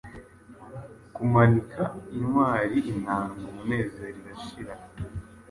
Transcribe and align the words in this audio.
Kumanika 1.15 1.83
intwari 2.15 2.77
inanga-umunezero 2.91 4.15
irashira 4.19 4.73